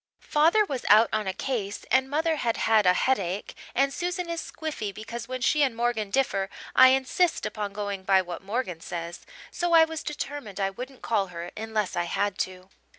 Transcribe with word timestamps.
Father 0.25 0.65
was 0.65 0.83
out 0.89 1.09
on 1.13 1.27
a 1.27 1.31
case, 1.31 1.85
and 1.91 2.09
mother 2.09 2.37
had 2.37 2.57
had 2.57 2.87
a 2.87 2.93
headache 2.95 3.55
and 3.75 3.93
Susan 3.93 4.31
is 4.31 4.41
squiffy 4.41 4.91
because 4.91 5.27
when 5.27 5.41
she 5.41 5.61
and 5.61 5.75
Morgan 5.75 6.09
differ 6.09 6.49
I 6.75 6.87
insist 6.87 7.45
upon 7.45 7.71
going 7.71 8.01
by 8.01 8.23
what 8.23 8.41
Morgan 8.41 8.81
says, 8.81 9.27
so 9.51 9.73
I 9.73 9.85
was 9.85 10.01
determined 10.01 10.59
I 10.59 10.71
wouldn't 10.71 11.03
call 11.03 11.27
her 11.27 11.51
unless 11.55 11.95
I 11.95 12.05
had 12.05 12.39
to. 12.39 12.69